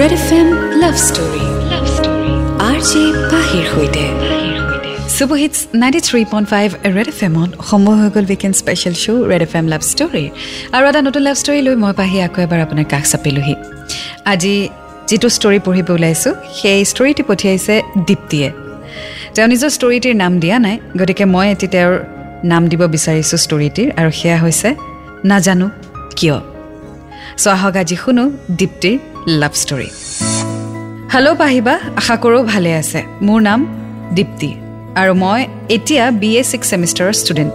[0.00, 0.48] Red F M
[0.82, 2.32] love story love story
[2.68, 4.04] R J পাহিৰ সৈতে
[5.16, 9.42] super hits ninety three point five red F এমত সময় হৈ গ'ল weekend special show' red
[9.46, 10.28] F M love ষ্টৰীৰ
[10.74, 13.54] আৰু এটা নতুন লাভ ষ্টৰী লৈ মই পাহি আকৌ এবাৰ আপোনাৰ কাষ চাপিলোহি।
[14.32, 14.54] আজি
[15.08, 17.74] যিটো ষ্টৰী পঢ়িব ওলাইছোঁ সেই ষ্টৰীটি পঠিয়াইছে
[18.08, 18.48] দীপ্তিয়ে।
[19.34, 21.94] তেওঁ নিজৰ ষ্টৰীটিৰ নাম দিয়া নাই গতিকে মই এটি তেওঁৰ
[22.52, 24.68] নাম দিব বিচাৰিছোঁ ষ্টৰীটিৰ আৰু সেয়া হৈছে
[25.30, 25.66] নাজানো
[26.18, 26.36] কিয়।
[27.42, 28.24] চ' আহক আজি শুনো
[28.60, 28.96] দীপ্তিৰ
[29.26, 29.88] লাভ ষ্টৰী
[31.12, 33.60] হেল্ল' পাহিবা আশা কৰোঁ ভালে আছে মোৰ নাম
[34.16, 34.50] দীপ্তি
[35.00, 35.40] আৰু মই
[35.76, 37.54] এতিয়া বি এ ছিক্স ছেমিষ্টাৰৰ ষ্টুডেণ্ট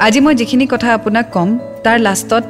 [0.00, 1.48] আজি মই যিখিনি কথা আপোনাক ক'ম
[1.84, 2.44] তাৰ লাষ্টত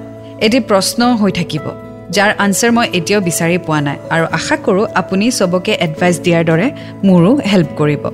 [0.47, 1.65] এটি প্ৰশ্ন হৈ থাকিব
[2.11, 6.67] যাৰ আনচাৰ মই এতিয়াও বিচাৰি পোৱা নাই আৰু আশা কৰোঁ আপুনি চবকে এডভাইচ দিয়াৰ দৰে
[7.09, 8.05] মোৰো হেল্প কৰিব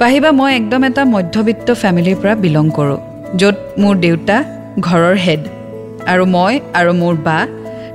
[0.00, 2.98] পাহিবা মই একদম এটা মধ্যবিত্ত ফেমিলিৰ পৰা বিলং কৰোঁ
[3.40, 4.36] য'ত মোৰ দেউতা
[4.86, 5.42] ঘৰৰ হেড
[6.12, 7.38] আৰু মই আৰু মোৰ বা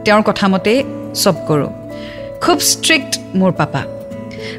[0.06, 0.80] তেওঁৰ কথামতেই
[1.16, 1.70] চব কৰোঁ।
[2.42, 3.82] খুব ষ্ট্ৰিক্ট মোৰ পাপা।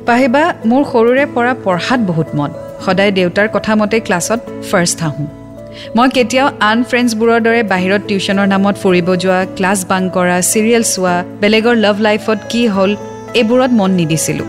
[0.06, 2.50] পাহিবা মোৰ সৰুৰে পৰা পঢ়াত বহুত মন।
[2.86, 5.26] সদায় দেউতাৰ কথামতে ক্লাছত ফাৰ্ষ্ট আহোঁ।
[5.96, 11.24] মই কেতিয়াও আন ফ্ৰেণ্ডছবোৰৰ দৰে বাহিৰত টিউশ্যনৰ নামত ফুৰিব যোৱা ক্লাছ বাং কৰা চিৰিয়েল চোৱা
[11.40, 12.96] বেলেগৰ লাভ লাইফত কি হ'ল
[13.34, 14.46] এইবোৰত মন নিদিছিলোঁ।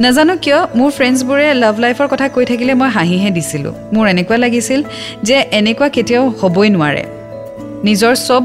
[0.00, 4.82] নাজানো কিয় মোৰ ফ্ৰেণ্ডছবোৰে লাভ লাইফৰ কথা কৈ থাকিলে মই হাঁহিহে দিছিলোঁ। মোৰ এনেকুৱা লাগিছিল
[5.22, 7.04] যে এনেকুৱা কেতিয়াও হ'বই নোৱাৰে।
[7.84, 8.44] নিজৰ চব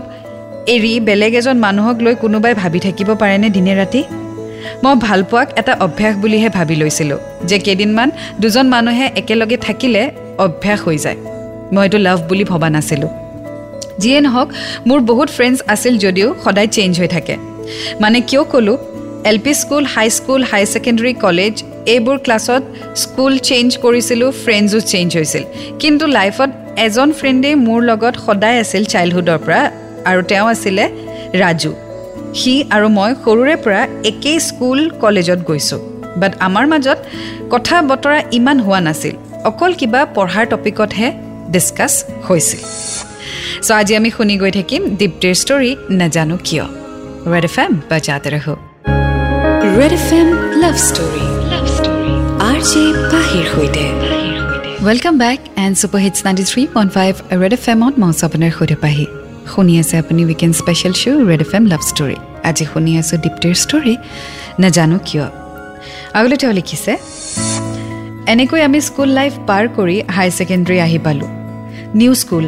[0.68, 4.02] এৰি বেলেগ এজন মানুহক লৈ কোনোবাই ভাবি থাকিব পাৰেনে দিনে ৰাতি?
[4.84, 8.10] মই ভালপোৱাক এটা অভ্যাস বুলিহে ভাবি লৈছিলোঁ যে কেইদিনমান
[8.42, 10.02] দুজন মানুহে একেলগে থাকিলে
[10.38, 11.18] অভ্যাস হৈ যায়।
[11.74, 13.10] মই এইটো লাভ বুলি ভবা নাছিলোঁ।
[14.02, 14.50] যিয়ে নহওক
[14.88, 17.36] মোৰ বহুত ফ্ৰেণ্ডছ আছিল যদিও সদায় চেঞ্জ হৈ থাকে।
[18.02, 18.78] মানে কিয় ক'লোঁ
[19.30, 21.54] L P school high school high secondary college
[21.94, 22.64] এইবোৰ ক্লাছত
[22.96, 25.44] স্কুল চেঞ্জ কৰিছিলোঁ ফ্ৰেণ্ডছো চেঞ্জ হৈছিল।
[25.80, 29.62] কিন্তু লাইফত এজন ফ্ৰেণ্ডেই মোৰ লগত সদায় আছিল চাইল্ডহুডৰ পৰা।
[30.10, 30.84] আৰু তেওঁ আছিলে
[31.42, 31.72] ৰাজু।
[32.40, 35.82] সি আৰু মই সৰুৰে পৰা একেই স্কুল কলেজত গৈছোঁ।
[36.22, 37.00] বাট আমাৰ মাজত
[37.54, 39.16] কথা বতৰা ইমান হোৱা নাছিল।
[39.50, 41.08] অকল কিবা পঢ়াৰ টপিকতহে
[41.54, 41.94] ডিছকাছ
[42.28, 42.62] হৈছিল।
[43.66, 46.66] চ' আজি আমি শুনি গৈ থাকিম দীপ্তিৰ ষ্টৰী নাজানো কিয়।
[47.32, 48.56] ৰেড এফ এম বাজাতে ৰহো।
[49.78, 50.28] Red F M
[50.62, 52.14] love story love story
[52.50, 53.86] R J পাহিৰ সৈতে।
[54.88, 58.76] Welcome back and super hits ninety three point five red F এমত মই আপোনাৰ সৈতে
[58.84, 59.06] পাহি।
[59.54, 62.18] শুনি আছে আপুনি weekend special show' red F M love story
[62.50, 63.94] আজি শুনি আছোঁ দীপ্তিৰ ষ্টৰী
[64.62, 65.26] নাজানো কিয়।
[66.18, 66.92] আগলৈ তেওঁ লিখিছে
[68.34, 71.30] এনেকৈ আমি স্কুল লাইফ পাৰ কৰি হায়াৰ ছেকেণ্ডেৰী আহি পালোঁ।
[72.00, 72.46] নিউ স্কুল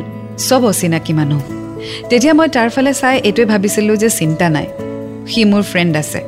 [0.48, 1.42] চব অচিনাকি মানুহ।
[2.10, 4.68] তেতিয়া মই তাৰ ফালে চাই এইটোৱে ভাবিছিলোঁ যে চিন্তা নাই।
[5.32, 6.20] সি মোৰ ফ্ৰেণ্ড আছে।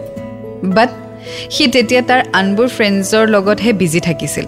[0.76, 0.90] বাট
[1.54, 4.46] সি তেতিয়া তাৰ আনবোৰ ফ্ৰেণ্ডছৰ লগতহে বিজি থাকিছিল।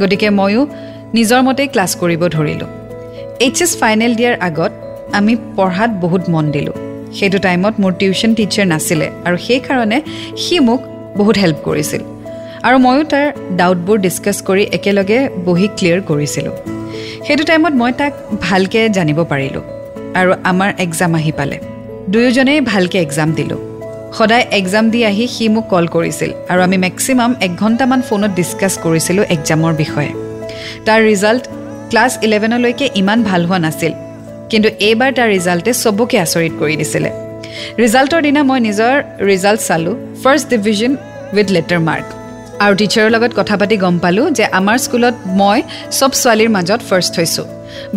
[0.00, 0.62] গতিকে ময়ো
[1.16, 2.70] নিজৰ মতেই ক্লাছ কৰিব ধৰিলোঁ।
[3.44, 4.72] এইচ এছ ফাইনেল দিয়াৰ আগত
[5.18, 6.76] আমি পঢ়াত বহুত মন দিলোঁ।
[7.18, 9.98] সেইটো টাইমত মোৰ টিউশ্যন টিচাৰ নাছিলে আৰু সেইকাৰণে
[10.42, 10.80] সি মোক
[11.18, 12.02] বহুত হেল্প কৰিছিল।
[12.66, 13.26] আৰু ময়ো তাৰ
[13.56, 16.54] ডাউটবোৰ ডিছকাছ কৰি একেলগে বহি ক্লিয়াৰ কৰিছিলোঁ।
[17.26, 19.62] সেইটো টাইমত মই তাক ভালকৈ জানিব পাৰিলোঁ
[20.14, 21.56] আৰু আমাৰ এক্সাম আহি পালে।
[22.12, 23.60] দুয়োজনেই ভালকৈ এক্সাম দিলোঁ।
[24.18, 28.78] সদায় এক্সাম দি আহি সি মোক কল কৰিছিল আৰু আমি মেক্সিমাম এক ঘণ্টামান ফোনত ডিছকাছ
[28.84, 30.12] কৰিছিলোঁ এক্সামৰ বিষয়ে।
[30.86, 31.44] তাৰ ৰিজাল্ট
[31.90, 33.92] ক্লাছ ইলেভেনলৈকে ইমান ভাল হোৱা নাছিল।
[34.50, 37.10] কিন্তু এইবাৰ তাৰ ৰিজাল্টে চবকে আচৰিত কৰি দিছিলে।
[37.82, 38.94] ৰিজাল্টৰ দিনা মই নিজৰ
[39.30, 40.92] ৰিজাল্ট চালোঁ first division
[41.36, 42.06] with letter mark
[42.64, 45.58] আৰু টিচাৰৰ লগত কথা পাতি গম পালোঁ যে আমাৰ স্কুলত মই
[45.98, 47.46] চব ছোৱালীৰ মাজত ফাৰ্ষ্ট হৈছোঁ।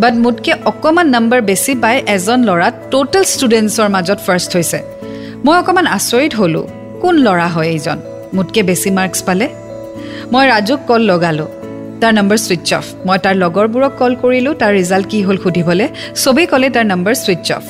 [0.02, 4.80] বাট মোতকৈ অকণমান নম্বৰ বেছি পাই এজন ল'ৰা ট'টেল ষ্টুডেণ্টছৰ মাজত ফাৰ্ষ্ট হৈছে।
[5.46, 6.66] মই অকণমান আচৰিত হ'লোঁ
[7.02, 7.98] কোন ল'ৰা হয় এইজন?
[8.36, 9.48] মোতকৈ বেছি মাৰ্কছ পালে?
[10.32, 11.50] মই ৰাজুক কল লগালোঁ।
[12.02, 15.88] তাৰ নম্বৰ ছুইচ অফ মই তাৰ লগৰবোৰক কল কৰিলোঁ তাৰ ৰিজাল্ট কি হ'ল সুধিবলৈ।
[16.24, 17.64] চবেই ক'লে তাৰ নম্বৰ ছুইচ অফ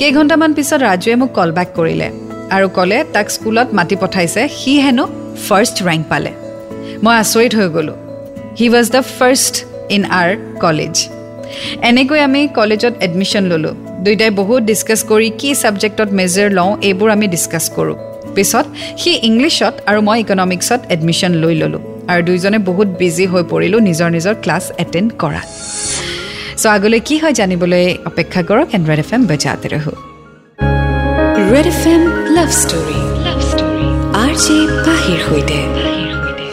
[0.00, 2.08] কেইঘণ্টামান পিছত ৰাজুৱে মোক কল বেক কৰিলে
[2.56, 5.04] আৰু ক'লে তাক স্কুলত মাতি পঠাইছে সি হেনো
[5.46, 6.32] ফাৰ্ষ্ট ৰেংক পালে।
[7.04, 7.96] মই আচৰিত হৈ গ'লোঁ।
[8.58, 9.54] He was the first
[9.96, 10.30] in our
[10.64, 10.94] college
[11.88, 13.74] এনেকৈ আমি কলেজত এডমিশ্যন ল'লোঁ।
[14.04, 17.96] দুয়োটাই বহুত ডিছকাছ কৰি কি ছাবজেক্টত মেজৰ লওঁ এইবোৰ আমি ডিছকাছ কৰোঁ।
[18.36, 18.66] পিছত
[19.00, 21.82] সি ইংলিছত আৰু মই ইকনমিক্সত এডমিশ্যন লৈ ল'লোঁ।
[22.12, 25.48] আৰু দুয়োজনে বহুত বিজি হৈ পৰিলোঁ নিজৰ নিজৰ ক্লাছ এটেণ্ড কৰাত।
[26.60, 29.92] চ' আগলৈ কি হয় জানিবলৈ অপেক্ষা কৰক এণ্ড ৰেড এফ এম বজাতে ৰহো।
[31.52, 32.02] Red F M
[32.36, 32.98] love story.
[33.26, 33.86] Love story.
[34.22, 34.56] R J
[34.86, 35.58] পাহিৰ সৈতে।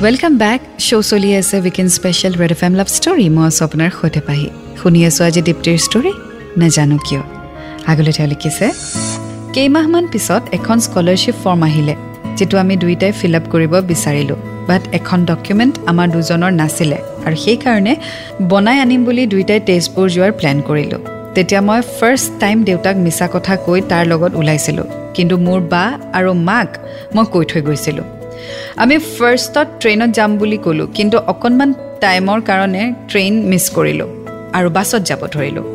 [0.03, 3.25] ৱেলকাম বেক শ্ব' চলি আছে weekend special red F M love story.
[3.35, 4.47] মই আছোঁ আপোনাৰ সৈতে পাহি।
[4.79, 6.11] শুনি আছোঁ আজি দীপ্তিৰ ষ্টৰী
[6.61, 7.21] নাজানো কিয়।
[7.91, 8.65] আগলৈ তেওঁ লিখিছে
[9.55, 11.95] কেইমাহমান পিছত এখন স্কলাৰশ্বিপ ফৰ্ম আহিলে
[12.37, 14.39] যিটো আমি দুয়োটাই ফিল আপ কৰিব বিচাৰিলোঁ।
[14.69, 17.93] বাট এখন ডকুমেণ্ট আমাৰ দুজনৰ নাছিলে। আৰু সেইকাৰণে
[18.51, 21.01] বনাই আনিম বুলি দুয়োটাই তেজপুৰ যোৱাৰ প্লেন কৰিলোঁ।
[21.35, 25.83] তেতিয়া মই ফাৰ্ষ্ট টাইম দেউতাক মিছা কথা কৈ তাৰ লগত ওলাইছিলোঁ। কিন্তু মোৰ বা
[26.17, 26.69] আৰু মাক
[27.15, 28.05] মই কৈ থৈ গৈছিলোঁ।
[28.83, 31.69] আমি ফাৰ্ষ্টত ট্ৰেইনত যাম বুলি ক'লোঁ কিন্তু অকণমান
[32.03, 34.09] টাইমৰ কাৰণে ট্ৰেইন মিছ কৰিলোঁ
[34.57, 35.65] আৰু বাছত যাব ধৰিলোঁ।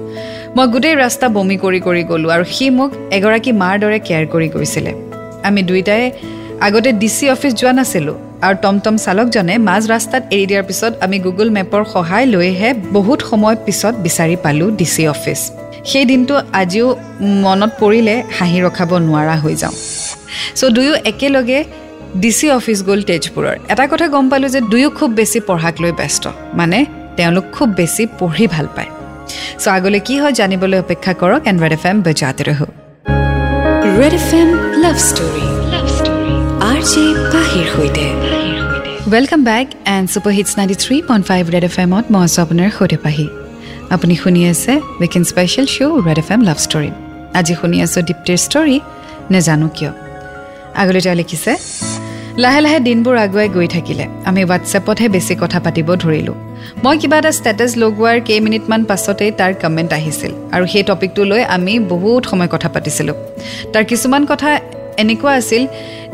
[0.56, 4.48] মই গোটেই ৰাস্তা বমি কৰি কৰি গ'লোঁ আৰু সি মোক এগৰাকী মাৰ দৰে কেয়াৰ কৰি
[4.54, 4.92] গৈছিলে।
[5.48, 6.04] আমি দুয়োটাই
[6.66, 8.16] আগতে ডি চি অফিচ যোৱা নাছিলোঁ
[8.46, 13.56] আৰু টমটম চালকজনে মাজ ৰাস্তাত এৰি দিয়াৰ পিছত আমি গুগল মেপৰ সহায় লৈহে বহুত সময়
[13.66, 15.40] পিছত বিচাৰি পালোঁ ডি চি অফিচ।
[15.90, 16.86] সেই দিনটো আজিও
[17.44, 19.74] মনত পৰিলে হাঁহি ৰখাব নোৱাৰা হৈ যাওঁ।
[20.58, 21.58] চ' দুয়ো একেলগে
[22.22, 25.92] ডি চি অফিচ গ'ল তেজপুৰৰ। এটা কথা গম পালোঁ যে দুয়ো খুব বেছি পঢ়াক লৈ
[26.00, 26.24] ব্যস্ত।
[26.58, 26.78] মানে
[27.16, 28.90] তেওঁলোক খুব বেছি পঢ়ি ভাল পায়।
[29.62, 32.66] চ' আগলৈ কি হয় জানিবলৈ অপেক্ষা কৰক এণ্ড ৰেড এফ এম বজাতে ৰহো।
[33.98, 34.48] Red F M
[34.82, 35.49] love story.
[36.80, 38.04] Love story R J পাহিৰ সৈতে
[39.10, 42.68] welcome back and super hits ninety three point five red F এমত মই আছোঁ আপোনাৰ
[42.78, 43.26] সৈতে পাহি
[43.90, 46.90] আপুনি শুনি আছে weekend special show' red F M love story
[47.38, 48.76] আজি শুনি আছোঁ দীপ্তিৰ ষ্টৰী
[49.30, 49.92] নেজানো কিয়
[50.74, 51.52] আগলৈ তেওঁ লিখিছে
[52.36, 56.36] লাহে লাহে দিনবোৰ আগুৱাই গৈ থাকিলে আমি হোৱাটছএপতহে বেছি কথা পাতিব ধৰিলোঁ
[56.84, 61.72] মই কিবা এটা ষ্টেটাছ লগোৱাৰ কেইমিনিটমান পাছতেই তাৰ কমেণ্ট আহিছিল আৰু সেই টপিকটো লৈ আমি
[61.94, 63.16] বহুত সময় কথা পাতিছিলোঁ
[63.72, 64.50] তাৰ কিছুমান কথা
[65.02, 65.62] এনেকুৱা আছিল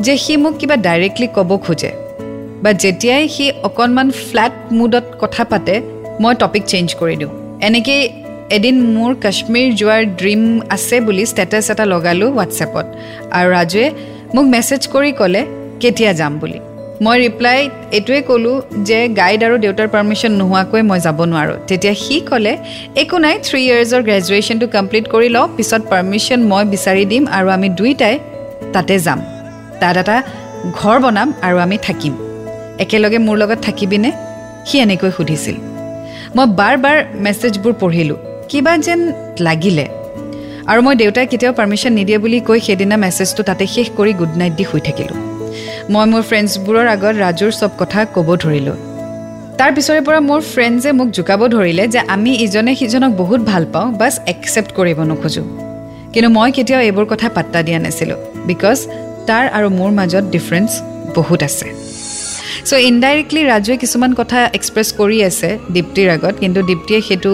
[0.05, 1.91] যে সি মোক কিবা ডাইৰেক্টলি ক'ব খোজে।
[2.63, 5.73] বা যেতিয়াই সি অকণমান ফ্লেট মুডত কথা পাতে
[6.21, 7.31] মই টপিক চেঞ্জ কৰি দিওঁ।
[7.67, 8.03] এনেকেই
[8.57, 10.41] এদিন মোৰ কাশ্মীৰ যোৱাৰ ড্ৰিম
[10.75, 12.85] আছে বুলি ষ্টেটাছ এটা লগালোঁ হোৱাটছএপত
[13.37, 13.87] আৰু ৰাজুৱে
[14.35, 15.41] মোক মেছেজ কৰি ক'লে
[15.81, 16.59] কেতিয়া যাম বুলি?
[17.05, 17.59] মই ৰিপ্লাই
[17.97, 18.55] এইটোৱে ক'লোঁ
[18.87, 22.53] যে গাইড আৰু দেউতাৰ পাৰ্মিশ্যন নোহোৱাকৈ মই যাব নোৱাৰোঁ। তেতিয়া সি ক'লে
[23.01, 27.67] একো নাই থ্ৰী ইয়েৰ্ছৰ গ্ৰেজুৱেশ্যনটো কমপ্লিট কৰি লওঁ পিছত পাৰ্মিশ্যন মই বিচাৰি দিম আৰু আমি
[27.77, 28.15] দুয়োটাই
[28.73, 29.19] তাতে যাম।
[29.79, 30.23] তাত এটা
[30.73, 32.13] ঘৰ বনাম আৰু আমি থাকিম।
[32.79, 34.11] একেলগে মোৰ লগত থাকিবিনে?
[34.65, 35.55] সি এনেকৈ সুধিছিল।
[36.35, 38.17] মই বাৰ বাৰ মেছেজবোৰ পঢ়িলোঁ।
[38.49, 38.99] কিবা যেন
[39.39, 39.87] লাগিলে।
[40.65, 44.53] আৰু মই দেউতাই কেতিয়াও পাৰ্মিশ্যন নিদিয়ে বুলি কৈ সেইদিনা মেছেজটো তাতে শেষ কৰি গুড নাইট
[44.53, 45.17] দি শুই থাকিলোঁ।
[45.89, 48.75] মই মোৰ ফ্ৰেণ্ডছবোৰৰ আগত ৰাজুৰ চব কথা ক'ব ধৰিলোঁ।
[49.57, 53.91] তাৰ পিছৰে পৰা মোৰ ফ্ৰেণ্ডছে মোক জোকাব ধৰিলে যে আমি ইজনে সিজনক বহুত ভাল পাওঁ
[53.91, 55.45] বাছ একচেপ্ট কৰিব নোখোজোঁ।
[56.13, 58.17] কিন্তু মই কেতিয়াও এইবোৰ কথা পাত্তা দিয়া নাছিলোঁ।
[58.51, 58.77] বিকজ
[59.29, 60.69] তাৰ আৰু মোৰ মাজত ডিফাৰেঞ্চ
[61.17, 61.67] বহুত আছে
[62.67, 67.33] চ' ইনডাইৰেক্টলি ৰাজুৱে কিছুমান কথা এক্সপ্ৰেছ কৰি আছে দীপ্তিৰ আগত কিন্তু দীপ্তিয়ে সেইটো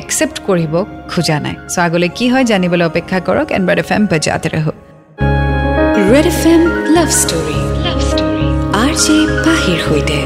[0.00, 0.74] একচেপ্ট কৰিব
[1.12, 4.72] খোজা নাই চ' আগলৈ কি হয় জানিবলৈ অপেক্ষা কৰক এণ্ড ৰেড এফ এম বজাতে ৰহো
[6.10, 6.62] red F M
[6.96, 7.58] love story
[8.82, 9.16] R J
[9.46, 10.18] পাহিৰ সৈতে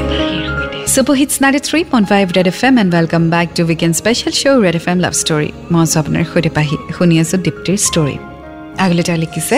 [0.93, 4.33] super hits ninety three point five red F M and welcome back to weekend special
[4.41, 8.15] show' red F M love story মই আছোঁ আপোনাৰ সৈতে পাহি শুনি আছোঁ দীপ্তিৰ ষ্টৰী
[8.83, 9.57] আগলৈ তেওঁ লিখিছে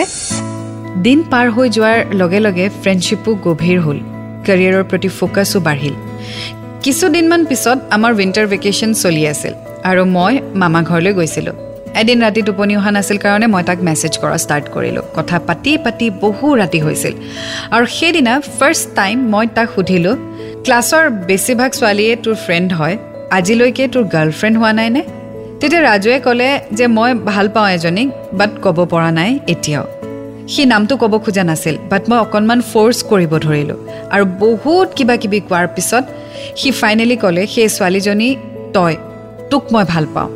[1.06, 3.98] দিন পাৰ হৈ যোৱাৰ লগে লগে ফ্ৰেণ্ডশ্বিপো গভীৰ হ'ল
[4.46, 5.94] কেৰিয়াৰৰ প্ৰতি ফ'কাছো বাঢ়িল।
[6.84, 9.52] কিছুদিনমান পিছত আমাৰ উইণ্টাৰ ভেকেশ্যন চলি আছিল
[9.90, 10.32] আৰু মই
[10.62, 11.56] মামা ঘৰলৈ গৈছিলোঁ।
[12.00, 16.06] এদিন ৰাতি টোপনি অহা নাছিল কাৰণে মই তাক মেছেজ কৰা ষ্টাৰ্ট কৰিলোঁ। কথা পাতি পাতি
[16.24, 17.14] বহু ৰাতি হৈছিল।
[17.74, 20.14] আৰু সেইদিনা ফাৰ্ষ্ট টাইম মই তাক সুধিলোঁ
[20.64, 22.96] ক্লাছৰ বেছিভাগ ছোৱালীয়ে তোৰ ফ্ৰেণ্ড হয়?
[23.38, 25.02] আজিলৈকে তোৰ গাৰ্লফ্ৰেণ্ড হোৱা নাইনে
[25.60, 26.48] তেতিয়া ৰাজুৱে ক'লে
[26.78, 28.08] যে মই ভাল পাওঁ এজনীক
[28.38, 29.86] বাট ক'ব পৰা নাই এতিয়াও।
[30.52, 33.78] সি নামটো ক'ব খোজা নাছিল বাট মই অকণমান ফ'ৰ্চ কৰিব ধৰিলোঁ।
[34.14, 36.04] আৰু বহুত কিবা কিবি কোৱাৰ পিছত
[36.60, 38.28] সি ফাইনেলি ক'লে সেই ছোৱালীজনী
[38.74, 38.94] তই
[39.50, 40.30] তোক মই ভাল পাওঁ।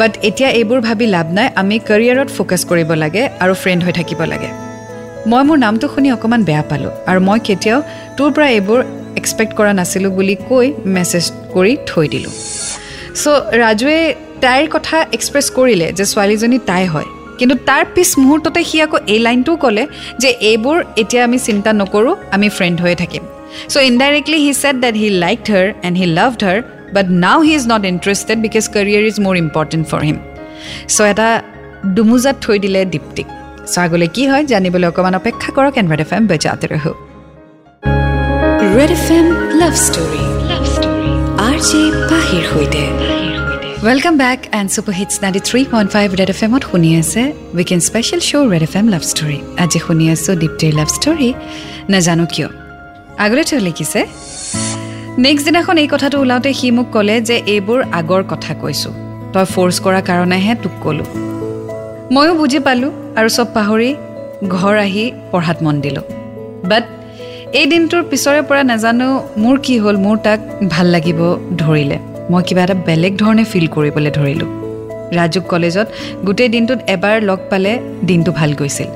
[0.00, 4.20] বাট এতিয়া এইবোৰ ভাবি লাভ নাই আমি কেৰিয়াৰত ফ'কাছ কৰিব লাগে আৰু ফ্ৰেণ্ড হৈ থাকিব
[4.32, 4.50] লাগে।
[5.30, 7.78] মই মোৰ নামটো শুনি অকণমান বেয়া পালোঁ আৰু মই কেতিয়াও
[8.16, 8.80] তোৰ পৰা এইবোৰ
[9.20, 11.24] এক্সপেক্ট কৰা নাছিলোঁ বুলি কৈ মেছেজ
[11.54, 12.34] কৰি থৈ দিলোঁ।
[13.20, 13.98] চ' ৰাজুৱে
[14.44, 17.08] তাইৰ কথা এক্সপ্ৰেছ কৰিলে যে ছোৱালীজনী তাই হয়।
[17.40, 19.84] কিন্তু তাৰ পিছ মুহূৰ্ততে সি আকৌ এই লাইনটোও ক'লে
[20.22, 23.22] যে এইবোৰ এতিয়া আমি চিন্তা নকৰোঁ আমি ফ্ৰেণ্ড হৈয়ে থাকিম।
[23.72, 26.58] So' indirectly he said that he like her and he loved her
[26.96, 30.18] but now he is not interested because career is more important for him
[30.94, 31.28] so' এটা
[31.96, 33.26] দুমোজাত থৈ দিলে দীপ্তিক
[33.72, 36.92] চ' আগলৈ কি হয় জানিবলৈ অকণমান অপেক্ষা কৰক এণ্ড ৰেড এফ এম বেজাতে ৰহো।
[38.76, 39.26] Red F M
[39.60, 41.12] love story love story
[41.46, 42.82] R J পাহিৰ সৈতে।
[43.88, 47.22] Welcome back and super hits ninety three point five red F এমত শুনি আছে
[47.56, 51.28] weekend special show' red F M love story আজি শুনি আছোঁ দীপ্তিৰ love story
[51.92, 52.48] নাজানো কিয়
[53.24, 54.00] আগলৈ তেওঁ লিখিছে
[55.24, 58.92] নেক্সট দিনাখন এই কথাটো ওলাওঁতে সি মোক ক'লে যে এইবোৰ আগৰ কথা কৈছোঁ।
[59.32, 61.08] তই ফ'ৰ্চ কৰাৰ কাৰণেহে তোক ক'লোঁ।
[62.14, 63.90] ময়ো বুজি পালোঁ আৰু চব পাহৰি
[64.56, 66.04] ঘৰ আহি পঢ়াত মন দিলোঁ।
[66.70, 66.84] বাট
[67.58, 69.08] এই দিনটোৰ পিছৰে পৰা নাজানো
[69.42, 70.40] মোৰ কি হ'ল মোৰ তাক
[70.74, 71.20] ভাল লাগিব
[71.62, 71.98] ধৰিলে।
[72.30, 74.48] মই কিবা এটা বেলেগ ধৰণে ফিল কৰিবলৈ ধৰিলোঁ।
[75.18, 75.86] ৰাজুক কলেজত
[76.26, 77.72] গোটেই দিনটোত এবাৰ লগ পালে
[78.08, 78.90] দিনটো ভাল গৈছিল।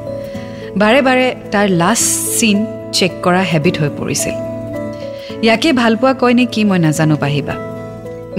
[0.80, 2.58] বাৰে বাৰে তাৰ লাষ্ট চিন
[2.96, 4.34] চেক কৰা হেবিট হৈ পৰিছিল।
[5.44, 7.54] ইয়াকে ভাল পোৱা কয় নে কি মই নাজানো পাহিবা।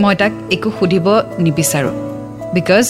[0.02, 1.08] মই তাক একো সুধিব
[1.46, 1.96] নিবিচাৰোঁ।
[2.56, 2.86] বিকজ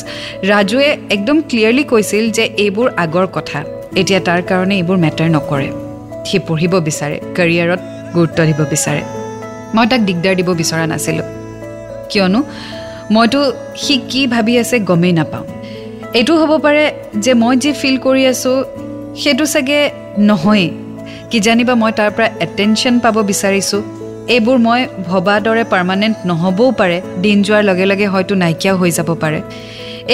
[0.52, 3.60] ৰাজুৱে একদম ক্লিয়াৰলি কৈছিল যে এইবোৰ আগৰ কথা।
[4.02, 5.70] এতিয়া তাৰ কাৰণে এইবোৰ মেটাৰ নকৰে।
[6.28, 7.82] সি পঢ়িব বিচাৰে কেৰিয়াৰত
[8.16, 9.02] গুৰুত্ব দিব বিচাৰে।
[9.76, 11.45] মই তাক দিগদাৰ দিব বিচৰা নাছিলোঁ।
[12.12, 12.40] কিয়নো
[13.16, 13.42] মইতো
[13.84, 15.46] সি কি ভাবি আছে গমেই নাপাওঁ।
[16.18, 16.86] এইটো হ'ব পাৰে
[17.24, 18.56] যে মই যি ফিল কৰি আছোঁ
[19.22, 19.80] সেইটো চাগে
[20.30, 20.68] নহয়েই।
[21.32, 23.82] কিজানিবা মই তাৰ পৰা এটেনশ্যন পাব বিচাৰিছোঁ।
[24.36, 29.10] এইবোৰ মই ভবা দৰে পাৰ্মানেণ্ট নহ'বও পাৰে। দিন যোৱাৰ লগে লগে হয়তো নাইকিয়াও হৈ যাব
[29.24, 29.40] পাৰে।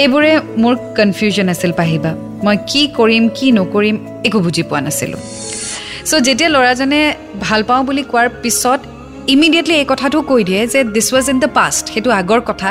[0.02, 0.30] এইবোৰে
[0.62, 2.10] মোৰ কনফিউজন আছিল পাহিবা।
[2.44, 3.96] মই কি কৰিম কি নকৰিম
[4.26, 5.20] একো বুজি পোৱা নাছিলোঁ।
[6.08, 7.00] চ' যেতিয়া ল'ৰাজনে
[7.40, 8.80] ভাল পাওঁ বুলি কোৱাৰ পিছত
[9.34, 12.70] ইমিডিয়েটলি এই কথাটো কৈ দিয়ে যে this was in the past সেইটো আগৰ কথা।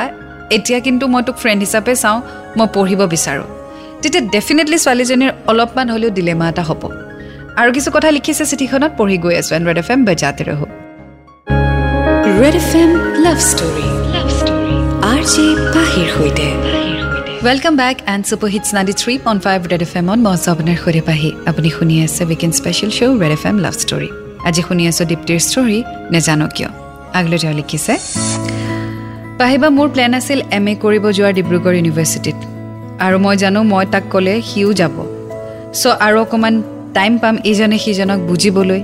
[0.56, 2.18] এতিয়া কিন্তু মই তোক ফ্ৰেণ্ড হিচাপে চাওঁ
[2.58, 3.46] মই পঢ়িব বিচাৰোঁ।
[4.02, 6.82] তেতিয়া ডেফিনেটলি ছোৱালীজনীৰ অলপমান হ'লেও ডিলেমা এটা হ'ব।
[7.60, 10.66] আৰু কিছু কথা লিখিছে চিঠিখনত পঢ়ি গৈ আছোঁ এণ্ড ৰেড এফ এম বেজাতে ৰহো।
[12.40, 12.90] Red F M
[13.24, 14.76] love story love story
[15.12, 16.48] R J পাহিৰ সৈতে।
[17.46, 21.02] Welcome back and super hits ninety three point five red F এমত মই আপোনাৰ সৈতে
[21.08, 24.10] পাহি আপুনি শুনি আছে weekend special show' red F M love story
[24.48, 25.78] আজি শুনি আছোঁ দীপ্তিৰ ষ্টৰী
[26.12, 26.70] নেজানো কিয়।
[27.18, 27.92] আগলৈ তেওঁ লিখিছে
[29.38, 32.38] পাহিবা মোৰ প্লেন আছিল এম এ কৰিব যোৱাৰ ডিব্ৰুগড় ইউনিভাৰ্চিটিত।
[33.04, 34.94] আৰু মই জানো মই তাক ক'লে সিও যাব।
[35.80, 36.54] চ' আৰু অকণমান
[36.96, 38.80] টাইম পাম ইজনে সিজনক বুজিবলৈ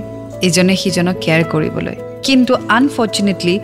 [0.47, 3.55] ইজনে সিজনক কেয়াৰ কৰিবলৈ। কিন্তু আনফৰ্চুনেটলি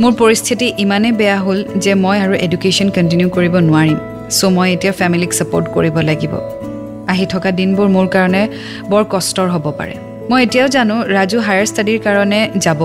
[0.00, 3.98] মোৰ পৰিস্থিতি ইমানেই বেয়া হ'ল যে মই আৰু এডুকেশ্যন কণ্টিনিউ কৰিব নোৱাৰিম।
[4.36, 6.32] চ' মই এতিয়া ফেমিলিক ছাপৰ্ট কৰিব লাগিব।
[7.12, 8.42] আহি থকা দিনবোৰ মোৰ কাৰণে
[8.90, 9.96] বৰ কষ্টৰ হ'ব পাৰে।
[10.30, 12.80] মই এতিয়াও জানো ৰাজু হায়াৰ ষ্টাডিৰ কাৰণে যাব।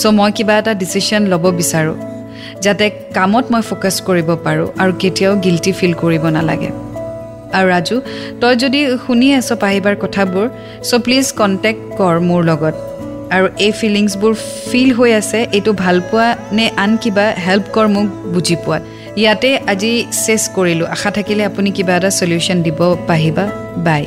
[0.00, 1.96] চ' মই কিবা এটা ডিচিশ্যন ল'ব বিচাৰোঁ
[2.64, 2.84] যাতে
[3.16, 6.70] কামত মই ফ'কাছ কৰিব পাৰোঁ আৰু কেতিয়াও গিল্টি ফিল কৰিব নালাগে।
[7.56, 7.96] আৰু ৰাজু
[8.40, 10.46] তই যদি শুনি আছ পাহিবাৰ কথাবোৰ
[10.88, 12.74] চ' প্লিজ কণ্টেক্ট কৰ মোৰ লগত।
[13.34, 14.32] আৰু এই ফিলিংছবোৰ
[14.70, 18.82] ফিল হৈ আছে এইটো ভাল পোৱা নে আন কিবা হেল্প কৰ মোক বুজি পোৱাত
[19.20, 19.92] ইয়াতে আজি
[20.24, 23.44] চেছ কৰিলোঁ। আশা থাকিলে আপুনি কিবা এটা চলিউশ্যন দিব পাহিবা।
[23.86, 24.04] By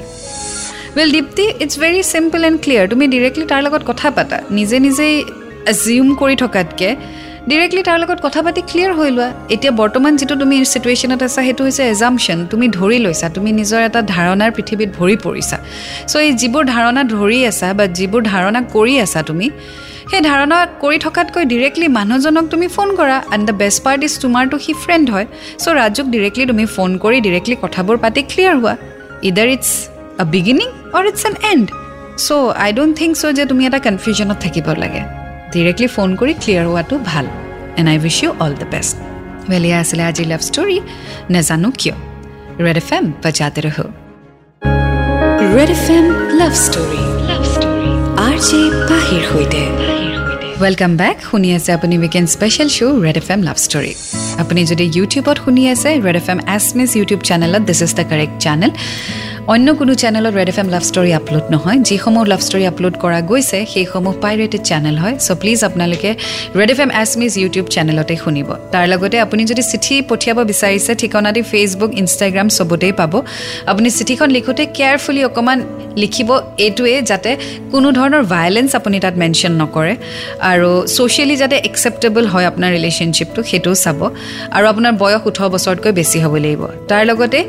[0.97, 5.15] well Dipti it's very simple and clear তুমি ডিৰেক্টলি তাৰ লগত কথা পাতা। নিজে নিজেই
[5.73, 6.91] এজিউম কৰি থকাতকৈ
[7.49, 11.61] ডিৰেক্টলি তাৰ লগত কথা পাতি ক্লিয়াৰ হৈ লোৱা। এতিয়া বৰ্তমান যিটো তুমি চিটুৱেশ্যনত আছা সেইটো
[11.67, 15.57] হৈছে এজামশ্যন তুমি ধৰি লৈছা তুমি নিজৰ এটা ধাৰণাৰ পৃথিৱীত ভৰি পৰিছা।
[16.11, 19.47] চ' এই যিবোৰ ধাৰণা ধৰি আছা বা যিবোৰ ধাৰণা কৰি আছা তুমি
[20.11, 24.55] সেই ধাৰণা কৰি থকাতকৈ ডিৰেক্টলি মানুহজনক তুমি ফোন কৰা। And the best part is তোমাৰতো
[24.65, 25.27] সি ফ্ৰেণ্ড হয়।
[25.63, 28.73] চ' ৰাজুক ডিৰেক্টলি তুমি ফোন কৰি ডিৰেক্টলি কথাবোৰ পাতি ক্লিয়াৰ হোৱা।
[29.29, 29.69] Either it's
[30.21, 31.65] a beginning or it's an end
[32.25, 32.31] so'
[32.63, 35.01] I don't think so' যে তুমি এটা কনফিউজনত থাকিব লাগে।
[35.53, 37.25] ডিৰেক্টলি ফোন কৰি ক্লিয়াৰ হোৱাটো ভাল।
[37.77, 38.95] And I wish you all the best
[39.49, 40.77] well এয়া আছিলে আজিৰ লাভ ষ্টৰী
[41.33, 41.95] নেজানো কিয়
[42.65, 43.85] ৰেড এফ এম বজাতে ৰহো
[45.55, 46.05] red F M
[46.39, 47.89] love story love story
[48.27, 49.61] R J পাহিৰ সৈতে
[50.63, 53.93] ৱেলকাম বেক শুনি আছে আপুনি weekend special show' red F M love story
[54.43, 56.39] আপুনি যদি ইউটিউবত শুনি আছে red F M
[56.77, 58.71] Assamese YouTube চেনেলত this is the correct channel
[59.51, 63.19] অন্য কোনো চেনেলত red F M love story upload নহয় যিসমূহ লাভ ষ্টৰী আপলোড কৰা
[63.31, 66.09] গৈছে সেইসমূহ পাইৰেটেড চেনেল হয় চ' প্লিজ আপোনালোকে
[66.59, 71.29] red F M Assamese YouTube চেনেলতে শুনিব। তাৰ লগতে আপুনি যদি চিঠি পঠিয়াব বিচাৰিছে ঠিকনা
[71.35, 73.13] দি ফেচবুক ইনষ্টাগ্ৰাম চবতেই পাব।
[73.71, 75.59] আপুনি চিঠিখন লিখোঁতে কেয়াৰফুলি অকণমান
[76.01, 76.29] লিখিব
[76.65, 77.31] এইটোৱে যাতে
[77.73, 79.93] কোনো ধৰণৰ ভায়লেঞ্চ আপুনি তাত মেনশ্যন নকৰে
[80.51, 83.99] আৰু ছ'চিয়েলি যাতে একচেপ্টেবল হয় আপোনাৰ ৰিলেশ্যনশ্বিপটো সেইটোও চাব।
[84.55, 87.39] আৰু আপোনাৰ বয়স ওঠৰ বছৰতকৈ বেছি হ'ব লাগিব। তাৰ লগতে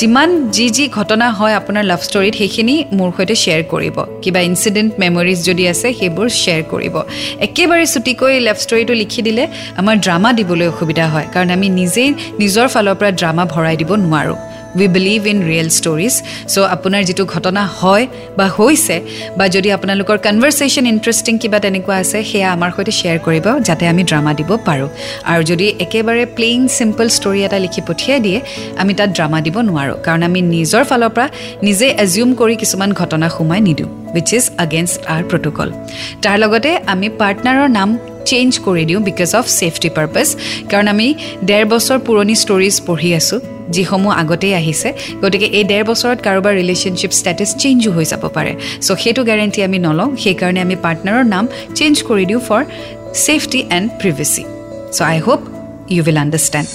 [0.00, 4.92] যিমান যি যি ঘটনা হয় আপোনাৰ লাভ ষ্টৰীত সেইখিনি মোৰ সৈতে শ্বেয়াৰ কৰিব। কিবা ইনচিডেণ্ট
[5.02, 6.94] মেমৰিজ যদি আছে সেইবোৰ শ্বেয়াৰ কৰিব।
[7.46, 9.44] একেবাৰে চুটিকৈ লাভ ষ্টৰীটো লিখি দিলে
[9.80, 12.10] আমাৰ ড্ৰামা দিবলৈ অসুবিধা হয়। কাৰণ আমি নিজেই
[12.42, 14.38] নিজৰ ফালৰ পৰা ড্ৰামা ভৰাই দিব নোৱাৰোঁ।
[14.78, 16.14] We believe in real stories
[16.52, 18.04] so' আপোনাৰ যিটো ঘটনা হয়
[18.38, 18.96] বা হৈছে
[19.38, 24.02] বা যদি আপোনালোকৰ কনভাৰ্চেশ্যন ইণ্টাৰেষ্টিং কিবা তেনেকুৱা আছে সেয়া আমাৰ সৈতে শ্বেয়াৰ কৰিব যাতে আমি
[24.10, 24.88] ড্ৰামা দিব পাৰোঁ।
[25.32, 28.38] আৰু যদি একেবাৰে প্লেইন চিম্পল ষ্টৰি এটা লিখি পঠিয়াই দিয়ে
[28.82, 31.26] আমি তাত ড্ৰামা দিব নোৱাৰোঁ। কাৰণ আমি নিজৰ ফালৰ পৰা
[31.66, 35.68] নিজে এজিউম কৰি কিছুমান ঘটনা সোমাই নিদিওঁ which is against our protocol
[36.22, 37.88] তাৰ লগতে আমি পাৰ্টনাৰৰ নাম
[38.30, 40.28] চেঞ্জ কৰি দিওঁ বিকজ অফ ছেফটি পাৰ্পাজ
[40.70, 41.08] কাৰণ আমি
[41.50, 43.38] ডেৰ বছৰ পুৰণি ষ্টৰিজ পঢ়ি আছোঁ
[43.74, 44.88] যিসমূহ আগতেই আহিছে।
[45.22, 48.52] গতিকে এই ডেৰ বছৰত কাৰোবাৰ ৰিলেশ্যনশ্বিপ ষ্টেটাছ চেঞ্জো হৈ যাব পাৰে।
[48.86, 51.44] চ' সেইটো গেৰেণ্টি আমি নলওঁ। সেইকাৰণে আমি পাৰ্টনাৰৰ নাম
[51.78, 52.62] চেঞ্জ কৰি দিওঁ for
[53.24, 54.42] safety and privacy
[54.96, 55.40] so' I hope
[55.94, 56.68] you will understand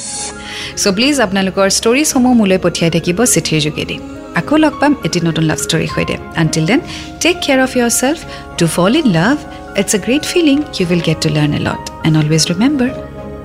[0.82, 3.98] so' please আপোনালোকৰ ষ্টৰিজসমূহ মোলৈ পঠিয়াই থাকিব চিঠিৰ যোগেদি।
[4.40, 6.80] আকৌ লগ পাম এটি নতুন লাভ ষ্টৰীৰ সৈতে until then
[7.22, 8.20] take care of yourself
[8.60, 9.36] to fall in love
[9.78, 10.66] It's a great feeling.
[10.74, 11.92] You will get to learn a lot.
[12.04, 12.90] And always remember,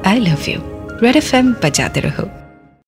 [0.02, 0.60] I love you.
[1.02, 2.41] Red FM, bajate raho.